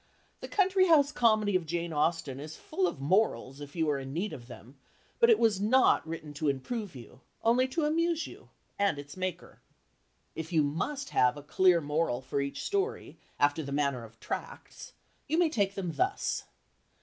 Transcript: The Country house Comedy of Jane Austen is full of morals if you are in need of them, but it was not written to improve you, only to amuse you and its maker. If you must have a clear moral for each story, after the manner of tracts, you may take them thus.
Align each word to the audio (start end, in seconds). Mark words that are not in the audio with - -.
The 0.39 0.47
Country 0.47 0.87
house 0.87 1.11
Comedy 1.11 1.55
of 1.55 1.67
Jane 1.67 1.93
Austen 1.93 2.39
is 2.39 2.55
full 2.57 2.87
of 2.87 2.99
morals 2.99 3.61
if 3.61 3.75
you 3.75 3.87
are 3.91 3.99
in 3.99 4.11
need 4.13 4.33
of 4.33 4.47
them, 4.47 4.79
but 5.19 5.29
it 5.29 5.37
was 5.37 5.61
not 5.61 6.07
written 6.07 6.33
to 6.33 6.47
improve 6.49 6.95
you, 6.95 7.21
only 7.43 7.67
to 7.67 7.85
amuse 7.85 8.25
you 8.25 8.49
and 8.79 8.97
its 8.97 9.15
maker. 9.15 9.61
If 10.33 10.51
you 10.51 10.63
must 10.63 11.11
have 11.11 11.37
a 11.37 11.43
clear 11.43 11.81
moral 11.81 12.19
for 12.19 12.41
each 12.41 12.63
story, 12.63 13.19
after 13.39 13.61
the 13.61 13.71
manner 13.71 14.03
of 14.03 14.19
tracts, 14.19 14.93
you 15.27 15.37
may 15.37 15.49
take 15.51 15.75
them 15.75 15.91
thus. 15.91 16.45